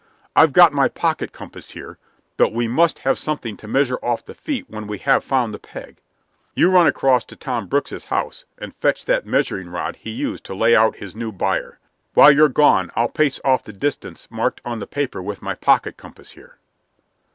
I've 0.35 0.51
got 0.51 0.73
my 0.73 0.87
pocket 0.87 1.31
compass 1.31 1.69
here, 1.73 1.99
but 2.35 2.51
we 2.51 2.67
must 2.67 2.97
have 2.99 3.19
something 3.19 3.55
to 3.57 3.67
measure 3.67 3.99
off 4.01 4.25
the 4.25 4.33
feet 4.33 4.65
when 4.67 4.87
we 4.87 4.97
have 4.97 5.23
found 5.23 5.53
the 5.53 5.59
peg. 5.59 6.01
You 6.55 6.71
run 6.71 6.87
across 6.87 7.23
to 7.25 7.35
Tom 7.35 7.67
Brooke's 7.67 8.05
house 8.05 8.43
and 8.57 8.73
fetch 8.77 9.05
that 9.05 9.27
measuring 9.27 9.69
rod 9.69 9.97
he 9.97 10.09
used 10.09 10.43
to 10.45 10.55
lay 10.55 10.75
out 10.75 10.95
his 10.95 11.15
new 11.15 11.31
byre. 11.31 11.77
While 12.15 12.31
you're 12.31 12.49
gone 12.49 12.89
I'll 12.95 13.09
pace 13.09 13.39
off 13.45 13.63
the 13.63 13.73
distance 13.73 14.27
marked 14.31 14.59
on 14.65 14.79
the 14.79 14.87
paper 14.87 15.21
with 15.21 15.43
my 15.43 15.53
pocket 15.53 15.97
compass 15.97 16.31
here." 16.31 16.57